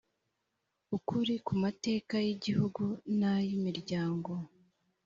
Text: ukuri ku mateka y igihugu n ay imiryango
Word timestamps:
ukuri 0.95 1.33
ku 1.45 1.53
mateka 1.63 2.15
y 2.25 2.29
igihugu 2.35 2.83
n 3.19 3.21
ay 3.33 3.47
imiryango 3.57 4.31